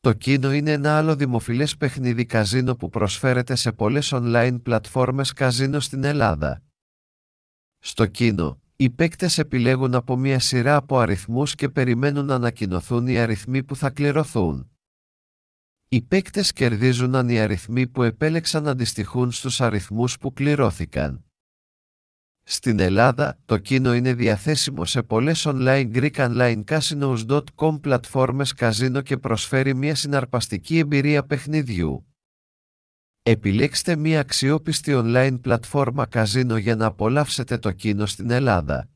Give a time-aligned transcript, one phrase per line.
[0.00, 5.80] Το Kino είναι ένα άλλο δημοφιλές παιχνίδι καζίνο που προσφέρεται σε πολλές online πλατφόρμες καζίνο
[5.80, 6.62] στην Ελλάδα.
[7.78, 13.18] Στο Kino, οι παίκτες επιλέγουν από μια σειρά από αριθμούς και περιμένουν να ανακοινωθούν οι
[13.18, 14.70] αριθμοί που θα κληρωθούν.
[15.88, 21.24] Οι παίκτες κερδίζουν αν οι αριθμοί που επέλεξαν αντιστοιχούν στους αριθμούς που κληρώθηκαν.
[22.52, 29.16] Στην Ελλάδα, το κίνο είναι διαθέσιμο σε πολλές online Greek Online Casinos.com πλατφόρμες καζίνο και
[29.16, 32.06] προσφέρει μια συναρπαστική εμπειρία παιχνιδιού.
[33.22, 38.88] Επιλέξτε μια αξιόπιστη online πλατφόρμα καζίνο για να απολαύσετε το κίνο στην Ελλάδα.